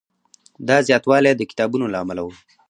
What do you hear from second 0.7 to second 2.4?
زیاتوالی د کتابونو له امله و.